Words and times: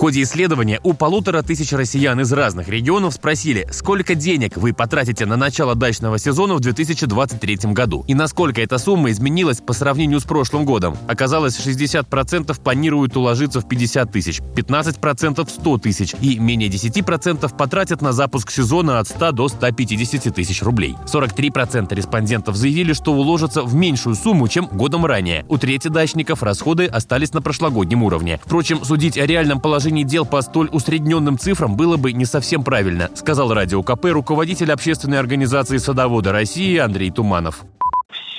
ходе 0.00 0.22
исследования 0.22 0.80
у 0.82 0.94
полутора 0.94 1.42
тысяч 1.42 1.72
россиян 1.72 2.18
из 2.22 2.32
разных 2.32 2.70
регионов 2.70 3.12
спросили, 3.12 3.68
сколько 3.70 4.14
денег 4.14 4.56
вы 4.56 4.72
потратите 4.72 5.26
на 5.26 5.36
начало 5.36 5.74
дачного 5.74 6.18
сезона 6.18 6.54
в 6.54 6.60
2023 6.60 7.58
году 7.74 8.02
и 8.08 8.14
насколько 8.14 8.62
эта 8.62 8.78
сумма 8.78 9.10
изменилась 9.10 9.58
по 9.60 9.74
сравнению 9.74 10.18
с 10.20 10.24
прошлым 10.24 10.64
годом. 10.64 10.96
Оказалось, 11.06 11.60
60% 11.60 12.58
планируют 12.62 13.14
уложиться 13.14 13.60
в 13.60 13.68
50 13.68 14.10
тысяч, 14.10 14.40
15% 14.56 15.46
в 15.46 15.50
100 15.50 15.78
тысяч 15.78 16.14
и 16.22 16.38
менее 16.38 16.70
10% 16.70 17.54
потратят 17.54 18.00
на 18.00 18.12
запуск 18.12 18.52
сезона 18.52 19.00
от 19.00 19.08
100 19.08 19.32
до 19.32 19.48
150 19.48 20.34
тысяч 20.34 20.62
рублей. 20.62 20.96
43% 21.12 21.94
респондентов 21.94 22.56
заявили, 22.56 22.94
что 22.94 23.12
уложатся 23.12 23.62
в 23.64 23.74
меньшую 23.74 24.14
сумму, 24.14 24.48
чем 24.48 24.64
годом 24.64 25.04
ранее. 25.04 25.44
У 25.48 25.58
трети 25.58 25.88
дачников 25.88 26.42
расходы 26.42 26.86
остались 26.86 27.34
на 27.34 27.42
прошлогоднем 27.42 28.02
уровне. 28.02 28.40
Впрочем, 28.42 28.82
судить 28.82 29.18
о 29.18 29.26
реальном 29.26 29.60
положении 29.60 29.89
положении 29.90 30.04
дел 30.04 30.24
по 30.24 30.40
столь 30.40 30.68
усредненным 30.70 31.36
цифрам 31.36 31.74
было 31.74 31.96
бы 31.96 32.12
не 32.12 32.24
совсем 32.24 32.62
правильно, 32.62 33.10
сказал 33.14 33.52
Радио 33.52 33.82
КП 33.82 34.06
руководитель 34.12 34.70
общественной 34.70 35.18
организации 35.18 35.78
«Садоводы 35.78 36.30
России» 36.30 36.76
Андрей 36.78 37.10
Туманов 37.10 37.64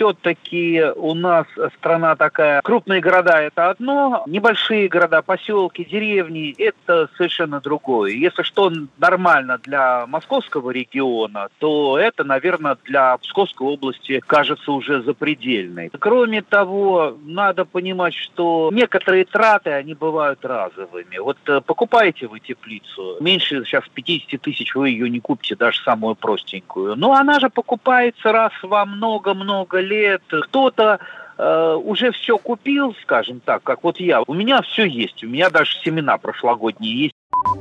все-таки 0.02 0.84
у 0.96 1.14
нас 1.14 1.46
страна 1.78 2.16
такая, 2.16 2.62
крупные 2.64 3.02
города 3.02 3.40
это 3.40 3.70
одно, 3.70 4.24
небольшие 4.26 4.88
города, 4.88 5.22
поселки, 5.22 5.86
деревни 5.86 6.56
это 6.58 7.08
совершенно 7.18 7.62
другое. 7.62 8.14
Если 8.14 8.42
что 8.42 8.72
нормально 8.98 9.60
для 9.60 10.08
московского 10.08 10.72
региона, 10.72 11.50
то 11.60 12.00
это, 12.00 12.24
наверное, 12.24 12.78
для 12.84 13.16
Псковской 13.18 13.68
области 13.68 14.22
кажется 14.26 14.72
уже 14.72 15.04
запредельной. 15.04 15.92
Кроме 16.00 16.42
того, 16.42 17.16
надо 17.24 17.66
понимать, 17.66 18.16
что 18.16 18.72
некоторые 18.74 19.26
траты, 19.26 19.70
они 19.70 19.94
бывают 19.94 20.44
разовыми. 20.44 21.20
Вот 21.20 21.38
э, 21.46 21.62
покупаете 21.62 22.26
вы 22.26 22.40
теплицу, 22.40 23.18
меньше 23.20 23.64
сейчас 23.66 23.84
50 23.94 24.42
тысяч 24.42 24.74
вы 24.74 24.90
ее 24.90 25.12
не 25.12 25.20
купите, 25.20 25.56
даже 25.56 25.80
самую 25.84 26.16
простенькую. 26.16 26.96
Но 26.96 27.14
она 27.14 27.40
же 27.40 27.52
покупается 27.52 28.32
раз 28.32 28.52
во 28.64 28.86
много-много 28.86 29.80
лет 29.80 29.91
лет, 29.92 30.22
кто-то 30.30 31.00
э, 31.38 31.80
уже 31.84 32.12
все 32.12 32.38
купил, 32.38 32.96
скажем 33.04 33.42
так, 33.44 33.62
как 33.64 33.84
вот 33.84 34.00
я. 34.00 34.22
У 34.26 34.34
меня 34.34 34.62
все 34.62 34.86
есть, 34.86 35.24
у 35.24 35.28
меня 35.28 35.50
даже 35.50 35.72
семена 35.84 36.18
прошлогодние 36.18 37.04
есть. 37.04 37.14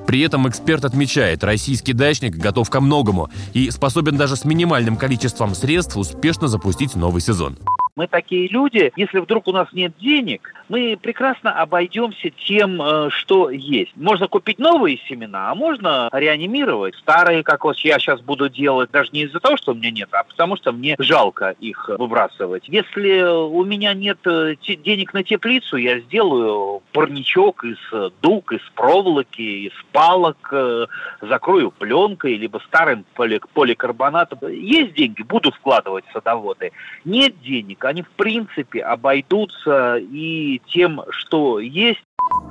При 0.06 0.20
этом 0.22 0.48
эксперт 0.48 0.84
отмечает, 0.84 1.44
российский 1.44 1.92
дачник 1.92 2.34
готов 2.34 2.68
ко 2.68 2.80
многому 2.80 3.28
и 3.54 3.70
способен 3.70 4.16
даже 4.16 4.36
с 4.36 4.44
минимальным 4.44 4.96
количеством 4.96 5.54
средств 5.54 5.96
успешно 5.96 6.48
запустить 6.48 6.94
новый 6.94 7.20
сезон. 7.20 7.56
Мы 8.00 8.06
такие 8.06 8.48
люди, 8.48 8.94
если 8.96 9.18
вдруг 9.18 9.46
у 9.46 9.52
нас 9.52 9.68
нет 9.74 9.92
денег, 9.98 10.54
мы 10.70 10.96
прекрасно 10.96 11.52
обойдемся 11.52 12.30
тем, 12.30 12.80
э, 12.80 13.10
что 13.10 13.50
есть. 13.50 13.94
Можно 13.94 14.26
купить 14.26 14.58
новые 14.58 14.98
семена, 15.06 15.50
а 15.50 15.54
можно 15.54 16.08
реанимировать 16.10 16.94
старые, 16.94 17.42
как 17.42 17.64
вот 17.64 17.76
я 17.80 17.98
сейчас 17.98 18.22
буду 18.22 18.48
делать, 18.48 18.90
даже 18.90 19.10
не 19.12 19.24
из-за 19.24 19.38
того, 19.38 19.58
что 19.58 19.72
у 19.72 19.74
меня 19.74 19.90
нет, 19.90 20.08
а 20.12 20.24
потому 20.24 20.56
что 20.56 20.72
мне 20.72 20.96
жалко 20.98 21.54
их 21.60 21.90
выбрасывать. 21.90 22.66
Если 22.68 23.20
у 23.20 23.62
меня 23.66 23.92
нет 23.92 24.26
э, 24.26 24.54
денег 24.82 25.12
на 25.12 25.22
теплицу, 25.22 25.76
я 25.76 26.00
сделаю 26.00 26.82
парничок 26.92 27.64
из 27.64 27.78
дуг, 28.22 28.52
из 28.52 28.60
проволоки, 28.74 29.66
из 29.66 29.72
палок, 29.92 30.48
э, 30.52 30.86
закрою 31.22 31.70
пленкой, 31.70 32.36
либо 32.36 32.60
старым 32.66 33.04
поликарбонатом. 33.14 34.38
Есть 34.48 34.94
деньги, 34.94 35.22
буду 35.22 35.50
вкладывать 35.50 36.04
садоводы. 36.12 36.72
Нет 37.04 37.40
денег, 37.42 37.84
они 37.84 38.02
в 38.02 38.10
принципе 38.10 38.80
обойдутся 38.80 39.96
и 39.96 40.60
тем, 40.68 41.02
что 41.10 41.60
есть. 41.60 42.00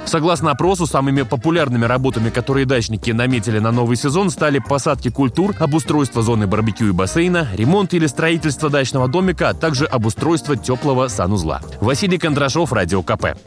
Согласно 0.05 0.51
опросу, 0.51 0.85
самыми 0.85 1.21
популярными 1.21 1.85
работами, 1.85 2.29
которые 2.29 2.65
дачники 2.65 3.11
наметили 3.11 3.59
на 3.59 3.71
новый 3.71 3.95
сезон, 3.95 4.29
стали 4.29 4.59
посадки 4.59 5.09
культур, 5.09 5.53
обустройство 5.59 6.21
зоны 6.21 6.47
барбекю 6.47 6.87
и 6.87 6.91
бассейна, 6.91 7.47
ремонт 7.53 7.93
или 7.93 8.07
строительство 8.07 8.69
дачного 8.69 9.07
домика, 9.07 9.49
а 9.49 9.53
также 9.53 9.85
обустройство 9.85 10.55
теплого 10.55 11.07
санузла. 11.09 11.61
Василий 11.79 12.17
Кондрашов, 12.17 12.73
Радио 12.73 13.03
КП. 13.03 13.37